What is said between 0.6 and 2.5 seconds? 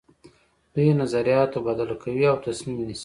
دوی نظریات تبادله کوي او